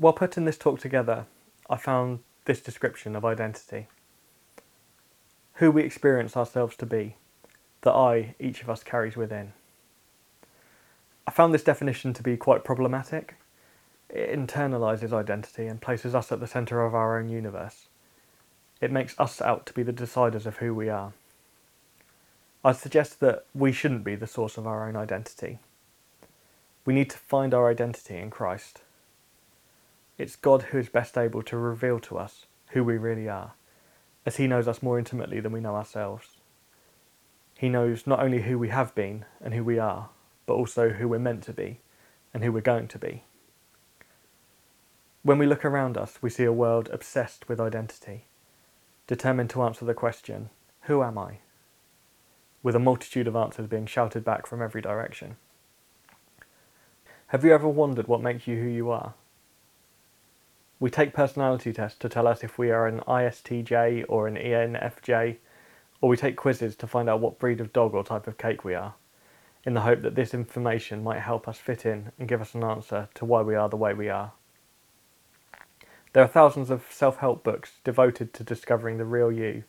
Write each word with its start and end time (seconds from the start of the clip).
While 0.00 0.14
putting 0.14 0.46
this 0.46 0.56
talk 0.56 0.80
together, 0.80 1.26
I 1.68 1.76
found 1.76 2.20
this 2.46 2.62
description 2.62 3.14
of 3.14 3.22
identity 3.22 3.86
who 5.56 5.70
we 5.70 5.82
experience 5.82 6.38
ourselves 6.38 6.74
to 6.76 6.86
be, 6.86 7.16
the 7.82 7.92
I 7.92 8.34
each 8.40 8.62
of 8.62 8.70
us 8.70 8.82
carries 8.82 9.14
within. 9.14 9.52
I 11.26 11.32
found 11.32 11.52
this 11.52 11.62
definition 11.62 12.14
to 12.14 12.22
be 12.22 12.38
quite 12.38 12.64
problematic. 12.64 13.34
It 14.08 14.34
internalises 14.34 15.12
identity 15.12 15.66
and 15.66 15.82
places 15.82 16.14
us 16.14 16.32
at 16.32 16.40
the 16.40 16.46
centre 16.46 16.82
of 16.82 16.94
our 16.94 17.18
own 17.18 17.28
universe. 17.28 17.88
It 18.80 18.90
makes 18.90 19.14
us 19.20 19.42
out 19.42 19.66
to 19.66 19.74
be 19.74 19.82
the 19.82 19.92
deciders 19.92 20.46
of 20.46 20.56
who 20.56 20.74
we 20.74 20.88
are. 20.88 21.12
I 22.64 22.72
suggest 22.72 23.20
that 23.20 23.44
we 23.54 23.70
shouldn't 23.70 24.04
be 24.04 24.14
the 24.14 24.26
source 24.26 24.56
of 24.56 24.66
our 24.66 24.88
own 24.88 24.96
identity. 24.96 25.58
We 26.86 26.94
need 26.94 27.10
to 27.10 27.18
find 27.18 27.52
our 27.52 27.68
identity 27.68 28.16
in 28.16 28.30
Christ. 28.30 28.80
It's 30.20 30.36
God 30.36 30.64
who 30.64 30.76
is 30.76 30.90
best 30.90 31.16
able 31.16 31.42
to 31.44 31.56
reveal 31.56 31.98
to 32.00 32.18
us 32.18 32.44
who 32.72 32.84
we 32.84 32.98
really 32.98 33.26
are 33.26 33.54
as 34.26 34.36
He 34.36 34.46
knows 34.46 34.68
us 34.68 34.82
more 34.82 34.98
intimately 34.98 35.40
than 35.40 35.50
we 35.50 35.60
know 35.60 35.74
ourselves. 35.74 36.36
He 37.56 37.70
knows 37.70 38.06
not 38.06 38.20
only 38.20 38.42
who 38.42 38.58
we 38.58 38.68
have 38.68 38.94
been 38.94 39.24
and 39.40 39.54
who 39.54 39.64
we 39.64 39.78
are, 39.78 40.10
but 40.44 40.56
also 40.56 40.90
who 40.90 41.08
we're 41.08 41.18
meant 41.18 41.42
to 41.44 41.54
be 41.54 41.80
and 42.34 42.44
who 42.44 42.52
we're 42.52 42.60
going 42.60 42.86
to 42.88 42.98
be. 42.98 43.24
When 45.22 45.38
we 45.38 45.46
look 45.46 45.64
around 45.64 45.96
us, 45.96 46.18
we 46.20 46.28
see 46.28 46.44
a 46.44 46.52
world 46.52 46.90
obsessed 46.92 47.48
with 47.48 47.58
identity, 47.58 48.26
determined 49.06 49.48
to 49.50 49.62
answer 49.62 49.86
the 49.86 49.94
question, 49.94 50.50
Who 50.82 51.02
am 51.02 51.16
I? 51.16 51.38
with 52.62 52.76
a 52.76 52.78
multitude 52.78 53.26
of 53.26 53.36
answers 53.36 53.68
being 53.68 53.86
shouted 53.86 54.22
back 54.22 54.46
from 54.46 54.60
every 54.60 54.82
direction. 54.82 55.36
Have 57.28 57.42
you 57.42 57.54
ever 57.54 57.70
wondered 57.70 58.06
what 58.06 58.20
makes 58.20 58.46
you 58.46 58.62
who 58.62 58.68
you 58.68 58.90
are? 58.90 59.14
We 60.80 60.88
take 60.88 61.12
personality 61.12 61.74
tests 61.74 61.98
to 61.98 62.08
tell 62.08 62.26
us 62.26 62.42
if 62.42 62.56
we 62.56 62.70
are 62.70 62.86
an 62.86 63.00
ISTJ 63.00 64.06
or 64.08 64.26
an 64.26 64.36
ENFJ, 64.36 65.36
or 66.00 66.08
we 66.08 66.16
take 66.16 66.36
quizzes 66.36 66.74
to 66.76 66.86
find 66.86 67.06
out 67.06 67.20
what 67.20 67.38
breed 67.38 67.60
of 67.60 67.74
dog 67.74 67.92
or 67.92 68.02
type 68.02 68.26
of 68.26 68.38
cake 68.38 68.64
we 68.64 68.74
are, 68.74 68.94
in 69.64 69.74
the 69.74 69.82
hope 69.82 70.00
that 70.00 70.14
this 70.14 70.32
information 70.32 71.04
might 71.04 71.20
help 71.20 71.46
us 71.46 71.58
fit 71.58 71.84
in 71.84 72.12
and 72.18 72.26
give 72.26 72.40
us 72.40 72.54
an 72.54 72.64
answer 72.64 73.10
to 73.12 73.26
why 73.26 73.42
we 73.42 73.54
are 73.54 73.68
the 73.68 73.76
way 73.76 73.92
we 73.92 74.08
are. 74.08 74.32
There 76.14 76.24
are 76.24 76.28
thousands 76.28 76.70
of 76.70 76.86
self 76.90 77.18
help 77.18 77.44
books 77.44 77.72
devoted 77.84 78.32
to 78.32 78.42
discovering 78.42 78.96
the 78.96 79.04
real 79.04 79.30
you. 79.30 79.64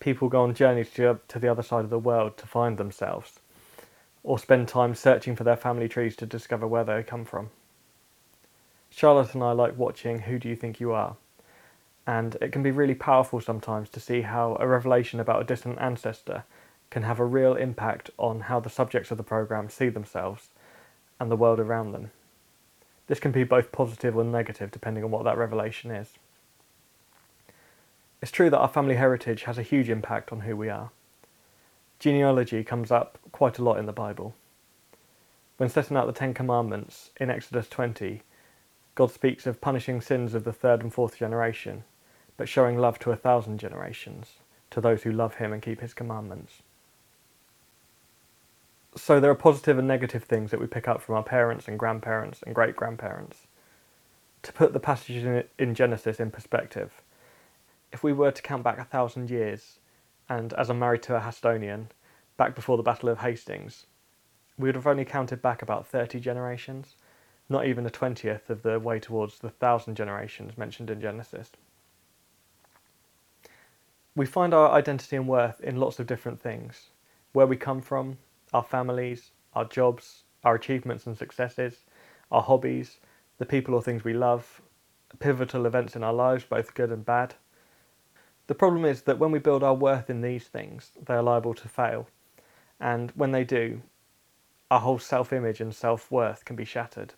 People 0.00 0.28
go 0.28 0.42
on 0.42 0.52
journeys 0.52 0.90
to, 0.94 1.20
to 1.28 1.38
the 1.38 1.48
other 1.48 1.62
side 1.62 1.84
of 1.84 1.90
the 1.90 1.98
world 2.00 2.36
to 2.38 2.46
find 2.48 2.76
themselves, 2.76 3.38
or 4.24 4.36
spend 4.36 4.66
time 4.66 4.96
searching 4.96 5.36
for 5.36 5.44
their 5.44 5.56
family 5.56 5.88
trees 5.88 6.16
to 6.16 6.26
discover 6.26 6.66
where 6.66 6.82
they 6.82 7.04
come 7.04 7.24
from. 7.24 7.50
Charlotte 8.94 9.34
and 9.34 9.42
I 9.42 9.52
like 9.52 9.78
watching 9.78 10.20
Who 10.20 10.38
Do 10.38 10.48
You 10.48 10.54
Think 10.54 10.78
You 10.78 10.92
Are? 10.92 11.16
And 12.06 12.36
it 12.42 12.52
can 12.52 12.62
be 12.62 12.70
really 12.70 12.94
powerful 12.94 13.40
sometimes 13.40 13.88
to 13.90 14.00
see 14.00 14.20
how 14.20 14.56
a 14.60 14.66
revelation 14.66 15.18
about 15.18 15.40
a 15.40 15.44
distant 15.44 15.78
ancestor 15.80 16.44
can 16.90 17.02
have 17.04 17.18
a 17.18 17.24
real 17.24 17.54
impact 17.54 18.10
on 18.18 18.40
how 18.40 18.60
the 18.60 18.68
subjects 18.68 19.10
of 19.10 19.16
the 19.16 19.22
programme 19.22 19.70
see 19.70 19.88
themselves 19.88 20.50
and 21.18 21.30
the 21.30 21.36
world 21.36 21.58
around 21.58 21.92
them. 21.92 22.10
This 23.06 23.18
can 23.18 23.32
be 23.32 23.44
both 23.44 23.72
positive 23.72 24.16
or 24.16 24.24
negative 24.24 24.70
depending 24.70 25.04
on 25.04 25.10
what 25.10 25.24
that 25.24 25.38
revelation 25.38 25.90
is. 25.90 26.18
It's 28.20 28.30
true 28.30 28.50
that 28.50 28.58
our 28.58 28.68
family 28.68 28.96
heritage 28.96 29.44
has 29.44 29.56
a 29.56 29.62
huge 29.62 29.88
impact 29.88 30.32
on 30.32 30.40
who 30.40 30.54
we 30.54 30.68
are. 30.68 30.90
Genealogy 31.98 32.62
comes 32.62 32.90
up 32.90 33.18
quite 33.32 33.58
a 33.58 33.64
lot 33.64 33.78
in 33.78 33.86
the 33.86 33.92
Bible. 33.92 34.34
When 35.56 35.70
setting 35.70 35.96
out 35.96 36.06
the 36.06 36.12
Ten 36.12 36.34
Commandments 36.34 37.10
in 37.18 37.30
Exodus 37.30 37.68
20, 37.68 38.22
God 38.94 39.10
speaks 39.10 39.46
of 39.46 39.60
punishing 39.60 40.00
sins 40.00 40.34
of 40.34 40.44
the 40.44 40.52
third 40.52 40.82
and 40.82 40.92
fourth 40.92 41.16
generation, 41.16 41.84
but 42.36 42.48
showing 42.48 42.76
love 42.76 42.98
to 43.00 43.10
a 43.10 43.16
thousand 43.16 43.58
generations, 43.58 44.34
to 44.70 44.80
those 44.80 45.02
who 45.02 45.12
love 45.12 45.36
Him 45.36 45.52
and 45.52 45.62
keep 45.62 45.80
His 45.80 45.94
commandments. 45.94 46.62
So 48.94 49.18
there 49.18 49.30
are 49.30 49.34
positive 49.34 49.78
and 49.78 49.88
negative 49.88 50.24
things 50.24 50.50
that 50.50 50.60
we 50.60 50.66
pick 50.66 50.86
up 50.86 51.00
from 51.00 51.14
our 51.14 51.22
parents 51.22 51.66
and 51.66 51.78
grandparents 51.78 52.42
and 52.42 52.54
great 52.54 52.76
grandparents. 52.76 53.46
To 54.42 54.52
put 54.52 54.74
the 54.74 54.80
passage 54.80 55.24
in 55.58 55.74
Genesis 55.74 56.20
in 56.20 56.30
perspective, 56.30 57.00
if 57.92 58.02
we 58.02 58.12
were 58.12 58.32
to 58.32 58.42
count 58.42 58.62
back 58.62 58.78
a 58.78 58.84
thousand 58.84 59.30
years, 59.30 59.78
and 60.28 60.52
as 60.54 60.68
I'm 60.68 60.78
married 60.78 61.02
to 61.04 61.16
a 61.16 61.20
Hastonian, 61.20 61.86
back 62.36 62.54
before 62.54 62.76
the 62.76 62.82
Battle 62.82 63.08
of 63.08 63.20
Hastings, 63.20 63.86
we 64.58 64.68
would 64.68 64.74
have 64.74 64.86
only 64.86 65.06
counted 65.06 65.40
back 65.40 65.62
about 65.62 65.86
30 65.86 66.20
generations 66.20 66.96
not 67.52 67.66
even 67.66 67.86
a 67.86 67.90
twentieth 67.90 68.50
of 68.50 68.62
the 68.62 68.80
way 68.80 68.98
towards 68.98 69.38
the 69.38 69.50
thousand 69.50 69.94
generations 69.94 70.58
mentioned 70.58 70.90
in 70.90 71.00
Genesis. 71.00 71.52
We 74.16 74.26
find 74.26 74.52
our 74.52 74.70
identity 74.72 75.16
and 75.16 75.28
worth 75.28 75.60
in 75.60 75.76
lots 75.76 75.98
of 75.98 76.06
different 76.06 76.40
things 76.40 76.90
where 77.32 77.46
we 77.46 77.56
come 77.56 77.80
from, 77.80 78.18
our 78.52 78.62
families, 78.62 79.30
our 79.54 79.64
jobs, 79.64 80.24
our 80.44 80.54
achievements 80.54 81.06
and 81.06 81.16
successes, 81.16 81.84
our 82.30 82.42
hobbies, 82.42 82.98
the 83.38 83.46
people 83.46 83.74
or 83.74 83.82
things 83.82 84.04
we 84.04 84.12
love, 84.12 84.60
pivotal 85.18 85.66
events 85.66 85.96
in 85.96 86.02
our 86.02 86.12
lives, 86.12 86.44
both 86.44 86.74
good 86.74 86.90
and 86.90 87.04
bad. 87.04 87.34
The 88.48 88.54
problem 88.54 88.84
is 88.84 89.02
that 89.02 89.18
when 89.18 89.30
we 89.30 89.38
build 89.38 89.62
our 89.62 89.74
worth 89.74 90.10
in 90.10 90.20
these 90.20 90.48
things, 90.48 90.90
they 91.06 91.14
are 91.14 91.22
liable 91.22 91.54
to 91.54 91.68
fail. 91.68 92.08
And 92.80 93.10
when 93.12 93.30
they 93.32 93.44
do, 93.44 93.82
our 94.70 94.80
whole 94.80 94.98
self 94.98 95.32
image 95.32 95.60
and 95.60 95.74
self 95.74 96.10
worth 96.10 96.44
can 96.44 96.56
be 96.56 96.64
shattered. 96.64 97.14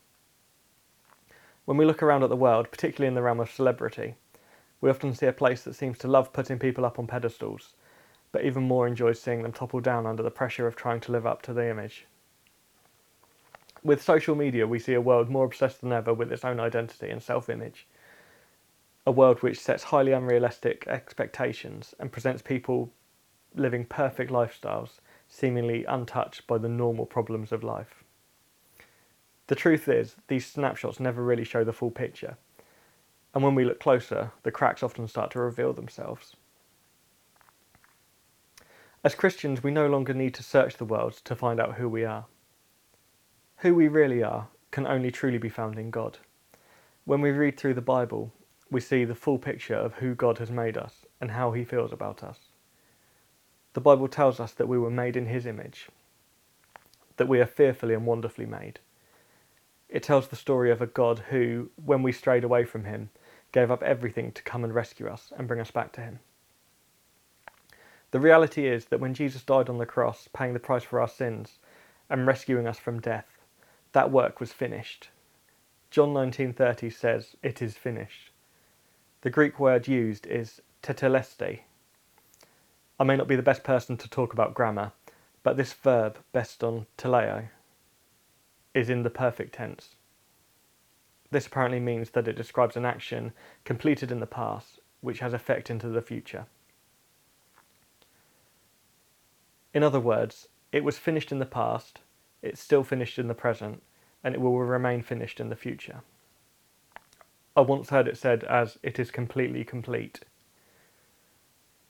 When 1.65 1.79
we 1.79 1.87
look 1.87 2.03
around 2.03 2.23
at 2.23 2.29
the 2.29 2.37
world, 2.37 2.71
particularly 2.71 3.09
in 3.09 3.15
the 3.15 3.23
realm 3.23 3.41
of 3.41 3.51
celebrity, 3.51 4.17
we 4.83 4.91
often 4.91 5.15
see 5.15 5.27
a 5.27 5.33
place 5.33 5.63
that 5.65 5.75
seems 5.75 5.97
to 5.99 6.09
love 6.09 6.33
putting 6.33 6.59
people 6.59 6.85
up 6.85 6.99
on 6.99 7.07
pedestals, 7.07 7.75
but 8.33 8.45
even 8.45 8.65
more 8.65 8.87
enjoys 8.87 9.19
seeing 9.19 9.43
them 9.43 9.53
topple 9.53 9.81
down 9.81 10.07
under 10.07 10.23
the 10.23 10.31
pressure 10.31 10.67
of 10.67 10.77
trying 10.77 11.01
to 11.01 11.13
live 11.13 11.27
up 11.27 11.41
to 11.43 11.55
the 11.55 11.67
image. 11.71 12.07
With 13.83 14.03
social 14.03 14.35
media, 14.35 14.67
we 14.67 14.79
see 14.79 14.93
a 14.93 15.01
world 15.01 15.31
more 15.31 15.47
obsessed 15.47 15.81
than 15.81 15.93
ever 15.93 16.13
with 16.13 16.31
its 16.31 16.45
own 16.45 16.61
identity 16.61 17.09
and 17.09 17.23
self 17.23 17.49
image. 17.49 17.87
A 19.07 19.13
world 19.13 19.43
which 19.43 19.59
sets 19.59 19.85
highly 19.85 20.13
unrealistic 20.13 20.87
expectations 20.87 21.95
and 21.99 22.13
presents 22.13 22.43
people 22.43 22.93
living 23.55 23.87
perfect 23.87 24.31
lifestyles, 24.31 25.01
seemingly 25.29 25.85
untouched 25.87 26.47
by 26.47 26.59
the 26.59 26.69
normal 26.69 27.07
problems 27.07 27.53
of 27.53 27.65
life. 27.65 28.04
The 29.47 29.55
truth 29.55 29.88
is, 29.88 30.16
these 30.28 30.47
snapshots 30.47 30.99
never 30.99 31.22
really 31.22 31.44
show 31.44 31.65
the 31.65 31.72
full 31.72 31.91
picture, 31.91 32.38
and 33.34 33.44
when 33.44 33.55
we 33.55 33.65
look 33.65 33.78
closer, 33.78 34.32
the 34.43 34.50
cracks 34.50 34.82
often 34.82 35.06
start 35.06 35.31
to 35.32 35.41
reveal 35.41 35.75
themselves. 35.75 36.34
As 39.03 39.15
Christians, 39.15 39.62
we 39.62 39.71
no 39.71 39.87
longer 39.87 40.15
need 40.15 40.32
to 40.34 40.43
search 40.43 40.78
the 40.78 40.87
world 40.87 41.12
to 41.25 41.37
find 41.37 41.60
out 41.60 41.75
who 41.75 41.91
we 41.91 42.06
are. 42.06 42.25
Who 43.59 43.75
we 43.75 43.87
really 43.87 44.22
are 44.22 44.49
can 44.71 44.87
only 44.87 45.10
truly 45.10 45.37
be 45.37 45.50
found 45.50 45.78
in 45.78 45.91
God. 45.91 46.19
When 47.05 47.21
we 47.21 47.31
read 47.31 47.59
through 47.59 47.75
the 47.75 47.82
Bible, 47.82 48.32
we 48.71 48.81
see 48.81 49.05
the 49.05 49.15
full 49.15 49.38
picture 49.38 49.75
of 49.75 49.97
who 49.97 50.15
God 50.15 50.38
has 50.38 50.50
made 50.50 50.78
us 50.78 51.05
and 51.21 51.32
how 51.32 51.53
He 51.53 51.65
feels 51.65 51.93
about 51.93 52.25
us. 52.25 52.38
The 53.75 53.82
Bible 53.82 54.09
tells 54.09 54.41
us 54.41 54.53
that 54.53 54.69
we 54.69 54.78
were 54.78 54.91
made 54.91 55.16
in 55.16 55.26
His 55.26 55.44
image, 55.44 55.91
that 57.19 57.28
we 57.28 57.41
are 57.41 57.47
fearfully 57.47 57.93
and 57.93 58.06
wonderfully 58.06 58.47
made 58.47 58.81
it 59.94 60.03
tells 60.03 60.27
the 60.27 60.34
story 60.34 60.72
of 60.72 60.82
a 60.82 60.88
God 60.88 61.21
who, 61.31 61.71
when 61.77 62.03
we 62.03 62.10
strayed 62.10 62.43
away 62.43 62.65
from 62.65 62.82
him, 62.82 63.10
gave 63.53 63.71
up 63.71 63.81
everything 63.84 64.32
to 64.32 64.43
come 64.43 64.65
and 64.65 64.75
rescue 64.75 65.06
us 65.06 65.32
and 65.38 65.47
bring 65.47 65.60
us 65.60 65.71
back 65.71 65.93
to 65.93 66.00
him. 66.00 66.19
The 68.10 68.19
reality 68.19 68.66
is 68.66 68.87
that 68.87 68.99
when 68.99 69.15
Jesus 69.15 69.44
died 69.44 69.69
on 69.69 69.78
the 69.78 69.87
cross, 69.87 70.28
paying 70.32 70.53
the 70.53 70.59
price 70.59 70.82
for 70.82 71.00
our 71.00 71.06
sins 71.06 71.60
and 72.10 72.27
rescuing 72.27 72.66
us 72.66 72.77
from 72.81 72.99
death, 72.99 73.38
that 73.93 74.10
work 74.10 74.41
was 74.41 74.52
finished. 74.52 75.11
John 75.93 76.12
19:30 76.12 76.90
says, 76.90 77.37
"It 77.40 77.62
is 77.62 77.79
finished." 77.79 78.32
The 79.20 79.31
Greek 79.31 79.61
word 79.61 79.87
used 79.87 80.26
is 80.26 80.61
tetelestai. 80.82 81.61
I 82.99 83.05
may 83.05 83.17
not 83.17 83.29
be 83.29 83.37
the 83.37 83.43
best 83.44 83.62
person 83.62 83.97
to 83.99 84.11
talk 84.11 84.32
about 84.32 84.55
grammar, 84.55 84.90
but 85.44 85.56
this 85.56 85.73
verb, 85.73 86.19
beston 86.32 86.88
teleo, 86.99 87.49
is 88.75 88.91
in 88.91 89.03
the 89.03 89.11
perfect 89.11 89.55
tense. 89.55 89.94
This 91.31 91.47
apparently 91.47 91.81
means 91.81 92.11
that 92.11 92.29
it 92.29 92.37
describes 92.37 92.76
an 92.76 92.85
action 92.85 93.32
completed 93.65 94.12
in 94.12 94.21
the 94.21 94.26
past 94.26 94.81
which 95.00 95.21
has 95.21 95.32
effect 95.32 95.71
into 95.71 95.88
the 95.88 96.03
future. 96.03 96.47
In 99.75 99.82
other 99.82 100.00
words, 100.00 100.49
it 100.73 100.85
was 100.85 100.99
finished 100.99 101.31
in 101.31 101.38
the 101.38 101.47
past, 101.47 102.00
it's 102.43 102.61
still 102.61 102.85
finished 102.85 103.19
in 103.19 103.29
the 103.29 103.35
present, 103.35 103.82
and 104.23 104.35
it 104.35 104.41
will 104.41 104.59
remain 104.59 105.03
finished 105.03 105.41
in 105.41 105.50
the 105.50 105.56
future. 105.56 106.00
I 107.56 107.61
once 107.61 107.91
heard 107.91 108.09
it 108.09 108.17
said 108.17 108.44
as, 108.44 108.79
it 108.82 108.99
is 108.99 109.11
completely 109.11 109.65
complete. 109.65 110.21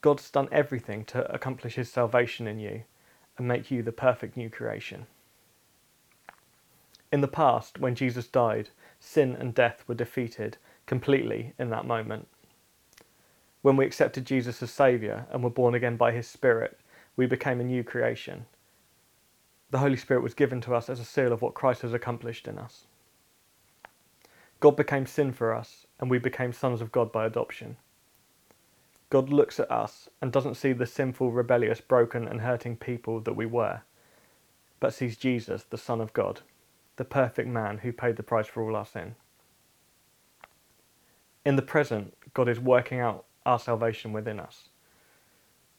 God's 0.01 0.29
done 0.29 0.49
everything 0.51 1.05
to 1.05 1.31
accomplish 1.33 1.75
his 1.75 1.91
salvation 1.91 2.47
in 2.47 2.59
you 2.59 2.83
and 3.37 3.47
make 3.47 3.71
you 3.71 3.81
the 3.81 3.91
perfect 3.91 4.37
new 4.37 4.49
creation. 4.49 5.07
In 7.15 7.21
the 7.21 7.29
past, 7.29 7.79
when 7.79 7.95
Jesus 7.95 8.27
died, 8.27 8.71
sin 8.99 9.37
and 9.39 9.55
death 9.55 9.85
were 9.87 9.95
defeated 9.95 10.57
completely 10.85 11.53
in 11.57 11.69
that 11.69 11.85
moment. 11.85 12.27
When 13.61 13.77
we 13.77 13.85
accepted 13.85 14.25
Jesus 14.25 14.61
as 14.61 14.69
Saviour 14.71 15.25
and 15.31 15.41
were 15.41 15.49
born 15.49 15.75
again 15.75 15.95
by 15.95 16.11
His 16.11 16.27
Spirit, 16.27 16.77
we 17.15 17.25
became 17.25 17.61
a 17.61 17.63
new 17.63 17.85
creation. 17.85 18.47
The 19.69 19.77
Holy 19.77 19.95
Spirit 19.95 20.23
was 20.23 20.33
given 20.33 20.59
to 20.59 20.75
us 20.75 20.89
as 20.89 20.99
a 20.99 21.05
seal 21.05 21.31
of 21.31 21.41
what 21.41 21.53
Christ 21.53 21.83
has 21.83 21.93
accomplished 21.93 22.49
in 22.49 22.59
us. 22.59 22.85
God 24.59 24.75
became 24.75 25.05
sin 25.05 25.31
for 25.31 25.55
us, 25.55 25.87
and 26.01 26.09
we 26.09 26.17
became 26.17 26.51
sons 26.51 26.81
of 26.81 26.91
God 26.91 27.13
by 27.13 27.25
adoption. 27.25 27.77
God 29.09 29.29
looks 29.29 29.57
at 29.57 29.71
us 29.71 30.09
and 30.21 30.33
doesn't 30.33 30.55
see 30.55 30.73
the 30.73 30.85
sinful, 30.85 31.31
rebellious, 31.31 31.79
broken, 31.79 32.27
and 32.27 32.41
hurting 32.41 32.75
people 32.75 33.21
that 33.21 33.37
we 33.37 33.45
were, 33.45 33.83
but 34.81 34.93
sees 34.93 35.15
Jesus, 35.15 35.63
the 35.63 35.77
Son 35.77 36.01
of 36.01 36.11
God, 36.11 36.41
the 36.97 37.05
perfect 37.05 37.47
man 37.47 37.79
who 37.79 37.91
paid 37.91 38.15
the 38.15 38.23
price 38.23 38.47
for 38.47 38.63
all 38.63 38.75
our 38.75 38.85
sin. 38.85 39.15
In 41.45 41.55
the 41.55 41.61
present, 41.61 42.15
God 42.33 42.49
is 42.49 42.59
working 42.59 42.99
out 42.99 43.25
our 43.45 43.59
salvation 43.59 44.13
within 44.13 44.39
us. 44.39 44.69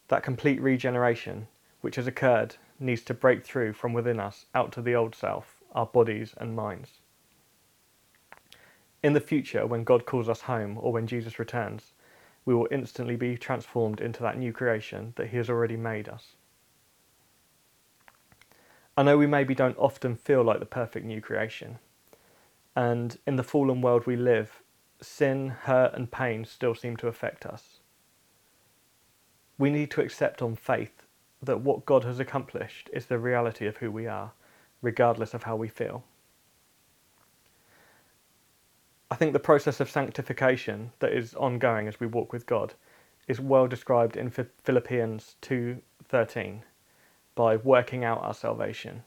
That 0.08 0.22
complete 0.22 0.60
regeneration, 0.60 1.48
which 1.80 1.96
has 1.96 2.06
occurred, 2.06 2.56
needs 2.78 3.02
to 3.02 3.14
break 3.14 3.44
through 3.44 3.72
from 3.72 3.92
within 3.92 4.20
us 4.20 4.46
out 4.54 4.70
to 4.72 4.82
the 4.82 4.94
old 4.94 5.14
self, 5.14 5.62
our 5.72 5.86
bodies 5.86 6.34
and 6.36 6.54
minds. 6.54 7.00
In 9.02 9.12
the 9.12 9.20
future, 9.20 9.66
when 9.66 9.84
God 9.84 10.06
calls 10.06 10.28
us 10.28 10.42
home 10.42 10.78
or 10.80 10.92
when 10.92 11.06
Jesus 11.06 11.38
returns, 11.38 11.92
we 12.44 12.54
will 12.54 12.68
instantly 12.70 13.16
be 13.16 13.36
transformed 13.36 14.00
into 14.00 14.22
that 14.22 14.38
new 14.38 14.52
creation 14.52 15.12
that 15.16 15.28
He 15.28 15.36
has 15.36 15.50
already 15.50 15.76
made 15.76 16.08
us. 16.08 16.35
I 18.96 19.02
know 19.02 19.18
we 19.18 19.26
maybe 19.26 19.54
don't 19.54 19.76
often 19.76 20.16
feel 20.16 20.42
like 20.42 20.58
the 20.58 20.66
perfect 20.66 21.04
new 21.04 21.20
creation, 21.20 21.78
and 22.74 23.18
in 23.26 23.36
the 23.36 23.42
fallen 23.42 23.82
world 23.82 24.06
we 24.06 24.16
live, 24.16 24.62
sin, 25.02 25.48
hurt, 25.48 25.92
and 25.94 26.10
pain 26.10 26.46
still 26.46 26.74
seem 26.74 26.96
to 26.98 27.08
affect 27.08 27.44
us. 27.44 27.80
We 29.58 29.68
need 29.68 29.90
to 29.92 30.00
accept 30.00 30.40
on 30.40 30.56
faith 30.56 31.06
that 31.42 31.60
what 31.60 31.84
God 31.84 32.04
has 32.04 32.18
accomplished 32.18 32.88
is 32.92 33.06
the 33.06 33.18
reality 33.18 33.66
of 33.66 33.76
who 33.78 33.90
we 33.90 34.06
are, 34.06 34.32
regardless 34.80 35.34
of 35.34 35.42
how 35.42 35.56
we 35.56 35.68
feel. 35.68 36.04
I 39.10 39.14
think 39.14 39.34
the 39.34 39.38
process 39.38 39.78
of 39.78 39.90
sanctification 39.90 40.92
that 40.98 41.12
is 41.12 41.34
ongoing 41.34 41.86
as 41.86 42.00
we 42.00 42.06
walk 42.06 42.32
with 42.32 42.46
God 42.46 42.74
is 43.28 43.40
well 43.40 43.66
described 43.66 44.16
in 44.16 44.30
Philippians 44.30 45.36
2:13 45.42 46.62
by 47.36 47.56
working 47.56 48.02
out 48.02 48.22
our 48.24 48.34
salvation. 48.34 49.04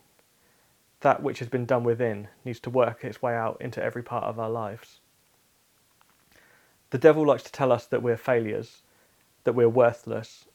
That 1.01 1.21
which 1.21 1.39
has 1.39 1.49
been 1.49 1.65
done 1.65 1.83
within 1.83 2.29
needs 2.45 2.61
to 2.61 2.69
work 2.69 3.03
its 3.03 3.21
way 3.21 3.35
out 3.35 3.57
into 3.59 3.83
every 3.83 4.03
part 4.03 4.23
of 4.23 4.39
our 4.39 4.49
lives. 4.49 5.01
The 6.91 6.97
devil 6.97 7.25
likes 7.25 7.43
to 7.43 7.51
tell 7.51 7.73
us 7.73 7.85
that 7.87 8.01
we're 8.01 8.17
failures, 8.17 8.83
that 9.43 9.53
we're 9.53 9.67
worthless, 9.67 10.45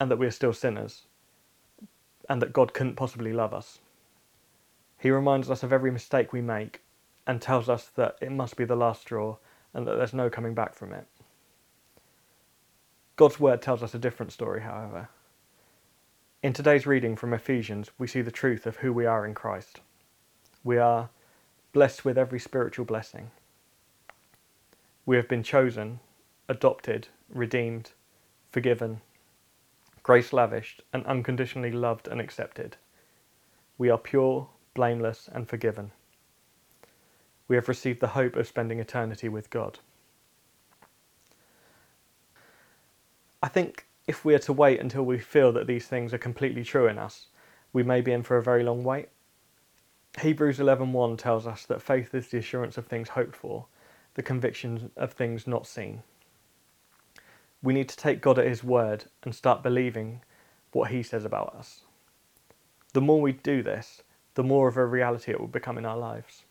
and 0.00 0.10
that 0.10 0.18
we're 0.18 0.30
still 0.30 0.52
sinners, 0.52 1.02
and 2.28 2.40
that 2.40 2.52
God 2.52 2.72
couldn't 2.72 2.96
possibly 2.96 3.32
love 3.32 3.52
us. 3.52 3.80
He 4.98 5.10
reminds 5.10 5.50
us 5.50 5.62
of 5.62 5.72
every 5.72 5.90
mistake 5.90 6.32
we 6.32 6.40
make 6.40 6.80
and 7.26 7.40
tells 7.40 7.68
us 7.68 7.86
that 7.96 8.16
it 8.20 8.32
must 8.32 8.56
be 8.56 8.64
the 8.64 8.76
last 8.76 9.02
straw 9.02 9.36
and 9.74 9.86
that 9.86 9.96
there's 9.96 10.14
no 10.14 10.30
coming 10.30 10.54
back 10.54 10.74
from 10.74 10.92
it. 10.92 11.06
God's 13.16 13.40
word 13.40 13.62
tells 13.62 13.82
us 13.82 13.94
a 13.94 13.98
different 13.98 14.32
story, 14.32 14.60
however. 14.62 15.08
In 16.42 16.52
today's 16.52 16.86
reading 16.86 17.16
from 17.16 17.32
Ephesians, 17.32 17.90
we 17.98 18.06
see 18.06 18.22
the 18.22 18.30
truth 18.30 18.66
of 18.66 18.76
who 18.76 18.92
we 18.92 19.06
are 19.06 19.26
in 19.26 19.34
Christ. 19.34 19.80
We 20.62 20.78
are 20.78 21.10
blessed 21.72 22.04
with 22.04 22.18
every 22.18 22.38
spiritual 22.38 22.84
blessing. 22.84 23.30
We 25.04 25.16
have 25.16 25.28
been 25.28 25.42
chosen, 25.42 26.00
adopted, 26.48 27.08
redeemed, 27.28 27.92
forgiven, 28.50 29.00
grace 30.02 30.32
lavished, 30.32 30.82
and 30.92 31.04
unconditionally 31.06 31.72
loved 31.72 32.08
and 32.08 32.20
accepted. 32.20 32.76
We 33.78 33.90
are 33.90 33.98
pure, 33.98 34.48
blameless, 34.74 35.28
and 35.32 35.48
forgiven 35.48 35.92
we 37.48 37.56
have 37.56 37.68
received 37.68 38.00
the 38.00 38.08
hope 38.08 38.36
of 38.36 38.46
spending 38.46 38.80
eternity 38.80 39.28
with 39.28 39.50
God. 39.50 39.78
I 43.42 43.48
think 43.48 43.86
if 44.06 44.24
we 44.24 44.34
are 44.34 44.40
to 44.40 44.52
wait 44.52 44.80
until 44.80 45.02
we 45.02 45.18
feel 45.18 45.52
that 45.52 45.66
these 45.66 45.86
things 45.86 46.14
are 46.14 46.18
completely 46.18 46.62
true 46.62 46.86
in 46.86 46.98
us, 46.98 47.26
we 47.72 47.82
may 47.82 48.00
be 48.00 48.12
in 48.12 48.22
for 48.22 48.36
a 48.36 48.42
very 48.42 48.62
long 48.62 48.84
wait. 48.84 49.08
Hebrews 50.20 50.58
11:1 50.58 51.18
tells 51.18 51.46
us 51.46 51.66
that 51.66 51.82
faith 51.82 52.14
is 52.14 52.28
the 52.28 52.38
assurance 52.38 52.78
of 52.78 52.86
things 52.86 53.10
hoped 53.10 53.36
for, 53.36 53.66
the 54.14 54.22
conviction 54.22 54.90
of 54.96 55.12
things 55.12 55.46
not 55.46 55.66
seen. 55.66 56.02
We 57.62 57.74
need 57.74 57.88
to 57.88 57.96
take 57.96 58.20
God 58.20 58.38
at 58.38 58.46
his 58.46 58.62
word 58.62 59.06
and 59.24 59.34
start 59.34 59.62
believing 59.62 60.22
what 60.72 60.90
he 60.90 61.02
says 61.02 61.24
about 61.24 61.54
us. 61.54 61.82
The 62.92 63.00
more 63.00 63.20
we 63.20 63.32
do 63.32 63.62
this, 63.62 64.02
the 64.34 64.44
more 64.44 64.68
of 64.68 64.76
a 64.76 64.86
reality 64.86 65.32
it 65.32 65.40
will 65.40 65.48
become 65.48 65.78
in 65.78 65.84
our 65.84 65.98
lives. 65.98 66.44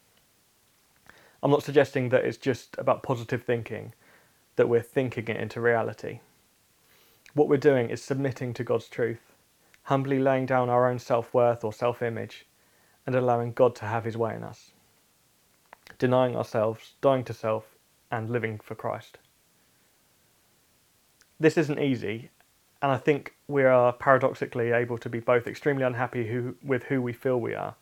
I'm 1.42 1.52
not 1.52 1.64
suggesting 1.64 2.10
that 2.10 2.26
it's 2.26 2.38
just 2.38 2.76
about 2.78 3.04
positive 3.04 3.44
thinking, 3.44 3.94
that 4.58 4.68
we're 4.68 4.82
thinking 4.82 5.28
it 5.28 5.38
into 5.38 5.62
reality. 5.62 6.20
What 7.36 7.50
we're 7.50 7.58
doing 7.58 7.90
is 7.90 8.02
submitting 8.02 8.54
to 8.54 8.64
God's 8.64 8.88
truth, 8.88 9.34
humbly 9.84 10.20
laying 10.20 10.46
down 10.46 10.70
our 10.70 10.90
own 10.90 11.00
self 11.00 11.34
worth 11.34 11.66
or 11.66 11.74
self 11.74 12.02
image, 12.02 12.46
and 13.06 13.14
allowing 13.14 13.52
God 13.52 13.76
to 13.76 13.86
have 13.86 14.06
his 14.06 14.16
way 14.16 14.34
in 14.34 14.42
us. 14.42 14.72
Denying 16.00 16.38
ourselves, 16.38 16.94
dying 17.02 17.26
to 17.26 17.34
self, 17.34 17.76
and 18.10 18.30
living 18.30 18.60
for 18.60 18.74
Christ. 18.74 19.18
This 21.38 21.58
isn't 21.58 21.78
easy, 21.78 22.32
and 22.82 22.90
I 22.90 22.98
think 22.98 23.36
we 23.50 23.66
are 23.66 23.92
paradoxically 23.92 24.72
able 24.72 24.98
to 24.98 25.10
be 25.10 25.20
both 25.20 25.46
extremely 25.46 25.84
unhappy 25.84 26.28
who, 26.28 26.56
with 26.64 26.84
who 26.84 27.02
we 27.02 27.12
feel 27.12 27.38
we 27.38 27.54
are 27.54 27.76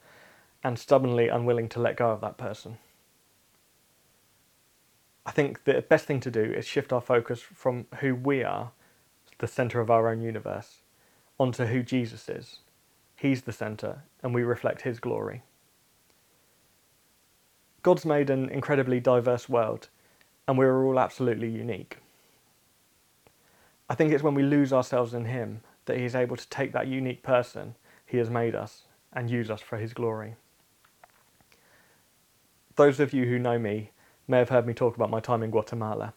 and 0.64 0.80
stubbornly 0.80 1.28
unwilling 1.28 1.70
to 1.70 1.80
let 1.80 1.96
go 1.96 2.10
of 2.10 2.22
that 2.22 2.38
person. 2.38 2.80
I 5.28 5.32
think 5.32 5.66
the 5.66 5.84
best 5.84 6.06
thing 6.06 6.20
to 6.22 6.32
do 6.32 6.42
is 6.42 6.66
shift 6.66 6.92
our 6.92 7.02
focus 7.02 7.40
from 7.40 7.86
who 8.00 8.16
we 8.16 8.44
are, 8.44 8.72
the 9.44 9.48
centre 9.48 9.82
of 9.82 9.92
our 9.92 10.08
own 10.08 10.22
universe, 10.22 10.84
onto 11.38 11.66
who 11.66 11.84
Jesus 11.84 12.30
is. 12.30 12.60
He's 13.18 13.42
the 13.42 13.52
centre, 13.52 14.04
and 14.24 14.34
we 14.34 14.42
reflect 14.42 14.84
His 14.84 15.02
glory. 15.02 15.44
God's 17.82 18.06
made 18.06 18.30
an 18.30 18.48
incredibly 18.48 19.02
diverse 19.02 19.50
world, 19.50 19.90
and 20.48 20.58
we're 20.58 20.86
all 20.86 20.98
absolutely 20.98 21.50
unique. 21.50 21.98
I 23.90 23.96
think 23.96 24.14
it's 24.14 24.24
when 24.24 24.34
we 24.34 24.44
lose 24.44 24.72
ourselves 24.72 25.14
in 25.14 25.26
Him 25.26 25.60
that 25.88 25.98
He 25.98 26.06
is 26.06 26.16
able 26.16 26.38
to 26.38 26.48
take 26.48 26.72
that 26.72 26.88
unique 26.88 27.22
person 27.22 27.76
He 28.06 28.20
has 28.20 28.30
made 28.30 28.56
us 28.56 28.84
and 29.12 29.30
use 29.30 29.52
us 29.52 29.60
for 29.60 29.78
His 29.78 29.94
glory. 29.94 30.36
Those 32.78 33.02
of 33.02 33.12
you 33.12 33.26
who 33.26 33.38
know 33.40 33.60
me 33.60 33.92
may 34.26 34.38
have 34.38 34.48
heard 34.48 34.66
me 34.66 34.74
talk 34.74 34.96
about 34.96 35.10
my 35.10 35.20
time 35.20 35.44
in 35.44 35.52
Guatemala. 35.52 36.14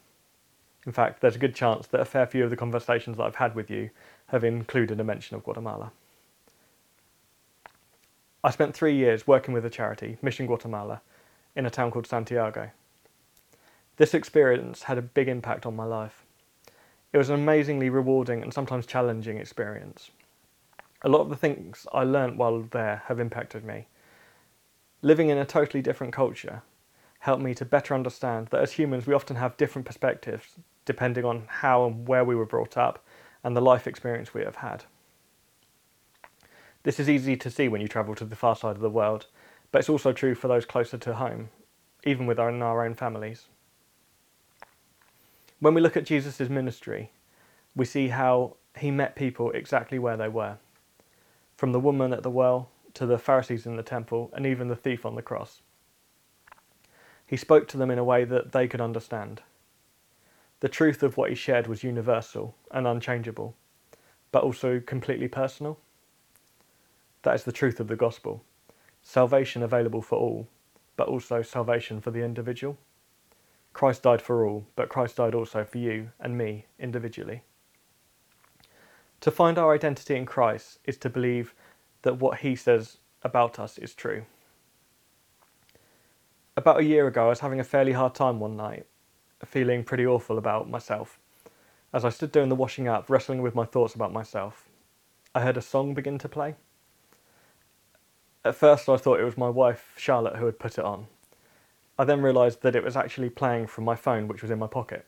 In 0.87 0.93
fact, 0.93 1.21
there's 1.21 1.35
a 1.35 1.41
good 1.41 1.55
chance 1.55 1.89
that 1.89 2.01
a 2.01 2.05
fair 2.05 2.27
few 2.27 2.45
of 2.45 2.51
the 2.51 2.57
conversations 2.57 3.17
that 3.17 3.25
I've 3.25 3.35
had 3.35 3.57
with 3.57 3.69
you 3.69 3.91
have 4.29 4.45
included 4.45 5.01
a 5.01 5.05
mention 5.05 5.37
of 5.37 5.43
Guatemala. 5.43 5.91
I 8.45 8.51
spent 8.51 8.75
three 8.75 8.95
years 8.95 9.27
working 9.27 9.53
with 9.53 9.67
a 9.67 9.71
charity, 9.71 10.17
Mission 10.23 10.47
Guatemala, 10.47 11.03
in 11.57 11.67
a 11.67 11.71
town 11.71 11.91
called 11.91 12.07
Santiago. 12.07 12.71
This 13.97 14.15
experience 14.15 14.85
had 14.85 14.99
a 14.99 15.03
big 15.03 15.27
impact 15.27 15.67
on 15.67 15.75
my 15.75 15.85
life. 15.85 16.23
It 17.13 17.19
was 17.19 17.31
an 17.31 17.35
amazingly 17.35 17.91
rewarding 17.91 18.43
and 18.43 18.55
sometimes 18.55 18.87
challenging 18.87 19.39
experience. 19.39 20.11
A 21.03 21.09
lot 21.09 21.23
of 21.23 21.31
the 21.31 21.37
things 21.37 21.87
I 21.93 22.05
learnt 22.05 22.37
while 22.37 22.61
there 22.61 23.03
have 23.07 23.19
impacted 23.19 23.65
me. 23.65 23.89
Living 25.03 25.31
in 25.31 25.39
a 25.39 25.45
totally 25.45 25.83
different 25.83 26.13
culture 26.13 26.63
helped 27.21 27.43
me 27.43 27.55
to 27.55 27.65
better 27.65 27.95
understand 27.95 28.49
that 28.49 28.63
as 28.63 28.73
humans 28.73 29.07
we 29.07 29.15
often 29.15 29.37
have 29.37 29.57
different 29.57 29.87
perspectives 29.87 30.59
depending 30.87 31.25
on 31.25 31.45
how 31.47 31.85
and 31.85 32.09
where 32.09 32.25
we 32.25 32.35
were 32.35 32.47
brought 32.47 32.79
up 32.79 33.05
and 33.45 33.55
the 33.55 33.61
life 33.61 33.87
experience 33.87 34.33
we 34.33 34.43
have 34.43 34.57
had. 34.57 34.85
This 36.85 36.99
is 36.99 37.11
easy 37.11 37.37
to 37.37 37.51
see 37.51 37.69
when 37.69 37.81
you 37.81 37.89
travel 37.89 38.15
to 38.15 38.25
the 38.25 38.37
far 38.37 38.57
side 38.57 38.77
of 38.77 38.81
the 38.81 38.89
world, 38.89 39.27
but 39.71 39.81
it's 39.81 39.89
also 39.89 40.13
true 40.13 40.35
for 40.35 40.49
those 40.49 40.65
closer 40.65 40.97
to 40.97 41.15
home, 41.15 41.51
even 42.05 42.27
within 42.27 42.63
our 42.63 42.85
own 42.85 42.95
families. 42.95 43.47
When 45.59 45.75
we 45.75 45.81
look 45.81 45.97
at 45.97 46.07
Jesus' 46.07 46.49
ministry, 46.49 47.11
we 47.75 47.85
see 47.85 48.09
how 48.09 48.57
he 48.79 48.91
met 48.91 49.17
people 49.17 49.51
exactly 49.51 49.99
where 49.99 50.17
they 50.17 50.29
were, 50.29 50.59
from 51.57 51.73
the 51.73 51.81
woman 51.81 52.13
at 52.13 52.23
the 52.23 52.31
well 52.31 52.69
to 52.95 53.07
the 53.07 53.19
Pharisees 53.19 53.67
in 53.67 53.77
the 53.77 53.83
temple 53.83 54.31
and 54.33 54.47
even 54.47 54.69
the 54.69 54.77
thief 54.77 55.05
on 55.05 55.15
the 55.15 55.23
cross. 55.23 55.61
He 57.27 57.37
spoke 57.37 57.67
to 57.69 57.77
them 57.77 57.91
in 57.91 57.99
a 57.99 58.05
way 58.05 58.25
that 58.25 58.53
they 58.53 58.69
could 58.69 58.81
understand. 58.81 59.43
The 60.61 60.69
truth 60.69 61.03
of 61.03 61.17
what 61.17 61.31
he 61.31 61.37
shared 61.37 61.67
was 61.67 61.85
universal 61.85 62.55
and 62.71 62.87
unchangeable, 62.87 63.55
but 64.33 64.43
also 64.43 64.81
completely 64.81 65.29
personal. 65.29 65.79
That 67.23 67.35
is 67.35 67.45
the 67.45 67.53
truth 67.53 67.81
of 67.81 67.89
the 67.89 67.97
gospel 67.97 68.43
salvation 69.03 69.63
available 69.63 70.03
for 70.03 70.19
all, 70.19 70.49
but 70.97 71.07
also 71.07 71.41
salvation 71.41 72.01
for 72.01 72.11
the 72.11 72.25
individual. 72.25 72.77
Christ 73.73 74.03
died 74.03 74.21
for 74.21 74.45
all, 74.45 74.67
but 74.75 74.89
Christ 74.89 75.17
died 75.17 75.35
also 75.35 75.63
for 75.65 75.79
you 75.79 76.11
and 76.19 76.37
me 76.37 76.67
individually. 76.79 77.43
To 79.21 79.31
find 79.31 79.59
our 79.59 79.75
identity 79.75 80.17
in 80.17 80.27
Christ 80.27 80.79
is 80.85 80.97
to 80.99 81.11
believe 81.11 81.55
that 82.03 82.19
what 82.19 82.39
he 82.39 82.57
says 82.57 82.99
about 83.23 83.59
us 83.59 83.79
is 83.79 83.95
true. 83.95 84.25
About 86.57 86.81
a 86.81 86.85
year 86.85 87.07
ago, 87.07 87.27
I 87.27 87.29
was 87.29 87.41
having 87.41 87.61
a 87.61 87.65
fairly 87.65 87.93
hard 87.93 88.15
time 88.15 88.41
one 88.41 88.57
night, 88.57 88.87
feeling 89.45 89.85
pretty 89.85 90.07
awful 90.07 90.39
about 90.39 90.71
myself. 90.71 91.19
As 91.93 92.05
I 92.05 92.11
stood 92.11 92.33
doing 92.33 92.49
the 92.49 92.55
washing 92.55 92.89
up, 92.89 93.11
wrestling 93.11 93.43
with 93.43 93.55
my 93.55 93.65
thoughts 93.65 93.95
about 93.95 94.13
myself, 94.13 94.65
I 95.35 95.43
heard 95.43 95.57
a 95.57 95.63
song 95.63 95.95
begin 95.95 96.19
to 96.19 96.29
play. 96.29 96.55
At 98.45 98.55
first, 98.55 98.89
I 98.89 98.97
thought 98.97 99.21
it 99.21 99.25
was 99.25 99.37
my 99.37 99.49
wife, 99.49 99.93
Charlotte, 99.97 100.37
who 100.37 100.47
had 100.47 100.59
put 100.59 100.79
it 100.79 100.85
on. 100.85 101.07
I 101.99 102.05
then 102.05 102.23
realised 102.23 102.63
that 102.63 102.77
it 102.77 102.85
was 102.85 102.97
actually 102.97 103.31
playing 103.31 103.67
from 103.67 103.85
my 103.85 103.97
phone, 103.97 104.29
which 104.29 104.43
was 104.43 104.51
in 104.51 104.59
my 104.59 104.67
pocket. 104.67 105.07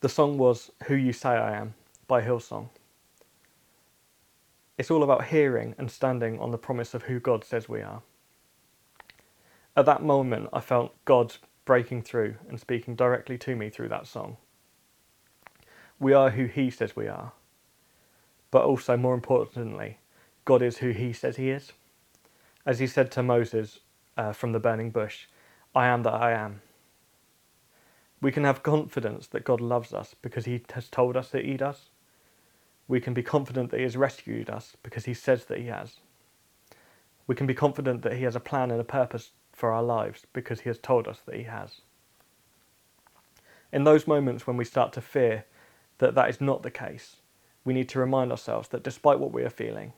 The 0.00 0.08
song 0.08 0.38
was 0.38 0.70
Who 0.84 0.94
You 0.94 1.12
Say 1.12 1.30
I 1.30 1.56
Am 1.56 1.74
by 2.06 2.22
Hillsong. 2.22 2.68
It's 4.78 4.90
all 4.90 5.02
about 5.02 5.26
hearing 5.26 5.74
and 5.76 5.90
standing 5.90 6.38
on 6.38 6.52
the 6.52 6.58
promise 6.58 6.94
of 6.94 7.04
who 7.04 7.18
God 7.18 7.44
says 7.44 7.68
we 7.68 7.82
are. 7.82 8.02
At 9.76 9.86
that 9.86 10.02
moment, 10.02 10.48
I 10.52 10.60
felt 10.60 10.94
God 11.04 11.36
breaking 11.68 12.02
through 12.02 12.36
and 12.48 12.58
speaking 12.58 12.96
directly 12.96 13.38
to 13.38 13.54
me 13.54 13.70
through 13.70 13.90
that 13.90 14.08
song. 14.08 14.38
We 16.00 16.14
are 16.14 16.30
who 16.30 16.46
He 16.46 16.70
says 16.70 16.96
we 16.96 17.08
are, 17.08 17.32
but 18.50 18.64
also, 18.64 18.96
more 18.96 19.14
importantly, 19.14 19.98
God 20.46 20.62
is 20.62 20.78
who 20.78 20.90
he 20.90 21.12
says 21.12 21.36
he 21.36 21.50
is. 21.50 21.72
As 22.64 22.78
he 22.78 22.86
said 22.86 23.10
to 23.12 23.22
Moses 23.22 23.80
uh, 24.16 24.32
from 24.32 24.52
the 24.52 24.60
burning 24.60 24.90
bush, 24.90 25.26
I 25.74 25.88
am 25.88 26.02
that 26.04 26.14
I 26.14 26.32
am. 26.32 26.62
We 28.22 28.32
can 28.32 28.44
have 28.44 28.62
confidence 28.62 29.26
that 29.28 29.44
God 29.44 29.60
loves 29.60 29.92
us 29.92 30.14
because 30.22 30.46
he 30.46 30.62
has 30.72 30.88
told 30.88 31.16
us 31.16 31.28
that 31.30 31.44
he 31.44 31.58
does. 31.58 31.90
We 32.88 33.00
can 33.00 33.14
be 33.14 33.22
confident 33.22 33.70
that 33.70 33.78
he 33.78 33.84
has 33.84 33.96
rescued 33.98 34.50
us 34.50 34.76
because 34.82 35.04
he 35.04 35.14
says 35.14 35.44
that 35.46 35.58
he 35.58 35.66
has. 35.66 35.98
We 37.26 37.34
can 37.34 37.46
be 37.46 37.54
confident 37.54 38.02
that 38.02 38.14
he 38.14 38.24
has 38.24 38.36
a 38.36 38.40
plan 38.40 38.70
and 38.70 38.80
a 38.80 38.84
purpose 38.84 39.32
for 39.58 39.72
our 39.72 39.82
lives 39.82 40.24
because 40.32 40.60
he 40.60 40.68
has 40.68 40.78
told 40.78 41.08
us 41.08 41.20
that 41.26 41.34
he 41.34 41.42
has. 41.42 41.80
In 43.72 43.84
those 43.84 44.06
moments 44.06 44.46
when 44.46 44.56
we 44.56 44.64
start 44.64 44.92
to 44.94 45.00
fear 45.00 45.44
that 45.98 46.14
that 46.14 46.30
is 46.30 46.40
not 46.40 46.62
the 46.62 46.70
case, 46.70 47.16
we 47.64 47.74
need 47.74 47.88
to 47.90 47.98
remind 47.98 48.30
ourselves 48.30 48.68
that 48.68 48.84
despite 48.84 49.18
what 49.18 49.32
we 49.32 49.42
are 49.42 49.50
feeling, 49.50 49.92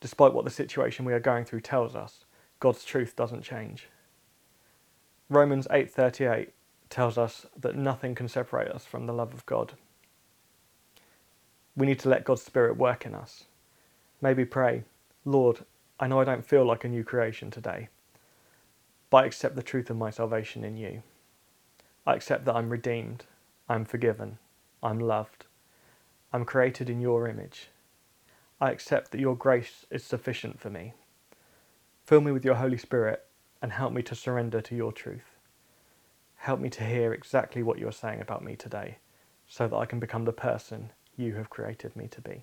despite 0.00 0.32
what 0.32 0.44
the 0.44 0.50
situation 0.50 1.04
we 1.04 1.12
are 1.12 1.20
going 1.20 1.44
through 1.44 1.60
tells 1.60 1.94
us, 1.94 2.24
God's 2.60 2.84
truth 2.84 3.14
doesn't 3.14 3.42
change. 3.42 3.88
Romans 5.28 5.66
8:38 5.70 6.50
tells 6.88 7.18
us 7.18 7.46
that 7.56 7.76
nothing 7.76 8.14
can 8.14 8.28
separate 8.28 8.68
us 8.68 8.84
from 8.84 9.06
the 9.06 9.12
love 9.12 9.34
of 9.34 9.46
God. 9.46 9.74
We 11.76 11.86
need 11.86 11.98
to 12.00 12.08
let 12.08 12.24
God's 12.24 12.42
spirit 12.42 12.76
work 12.76 13.04
in 13.04 13.14
us. 13.14 13.44
Maybe 14.20 14.44
pray, 14.44 14.84
Lord, 15.24 15.64
I 16.00 16.06
know 16.06 16.20
I 16.20 16.24
don't 16.24 16.46
feel 16.46 16.64
like 16.64 16.84
a 16.84 16.88
new 16.88 17.04
creation 17.04 17.50
today, 17.50 17.88
but 19.14 19.22
I 19.22 19.26
accept 19.26 19.54
the 19.54 19.62
truth 19.62 19.90
of 19.90 19.96
my 19.96 20.10
salvation 20.10 20.64
in 20.64 20.76
you. 20.76 21.04
I 22.04 22.14
accept 22.16 22.46
that 22.46 22.56
I'm 22.56 22.68
redeemed, 22.68 23.26
I'm 23.68 23.84
forgiven, 23.84 24.38
I'm 24.82 24.98
loved. 24.98 25.46
I'm 26.32 26.44
created 26.44 26.90
in 26.90 27.00
your 27.00 27.28
image 27.28 27.68
I 28.60 28.72
accept 28.72 29.12
that 29.12 29.20
your 29.20 29.36
grace 29.36 29.86
is 29.88 30.02
sufficient 30.02 30.58
for 30.58 30.68
me. 30.68 30.94
Fill 32.04 32.22
me 32.22 32.32
with 32.32 32.44
your 32.44 32.56
Holy 32.56 32.76
Spirit 32.76 33.24
and 33.62 33.70
help 33.70 33.92
me 33.92 34.02
to 34.02 34.16
surrender 34.16 34.60
to 34.62 34.74
your 34.74 34.90
truth. 34.90 35.38
Help 36.38 36.58
me 36.58 36.68
to 36.70 36.82
hear 36.82 37.12
exactly 37.12 37.62
what 37.62 37.78
you're 37.78 37.92
saying 37.92 38.20
about 38.20 38.42
me 38.42 38.56
today 38.56 38.98
so 39.46 39.68
that 39.68 39.76
I 39.76 39.86
can 39.86 40.00
become 40.00 40.24
the 40.24 40.32
person 40.32 40.90
you 41.16 41.34
have 41.36 41.50
created 41.50 41.94
me 41.94 42.08
to 42.08 42.20
be. 42.20 42.42